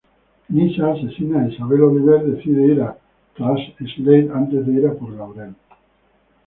Nyssa 0.53 0.83
asesina 0.91 1.35
a 1.41 1.47
Isabel 1.49 1.81
Oliver 1.81 2.21
decide 2.31 2.65
ir 2.73 2.81
tras 3.35 3.61
Slade 3.93 4.31
antes 4.33 4.65
de 4.65 4.73
ir 4.79 4.89
por 4.99 5.11
Laurel. 5.11 5.53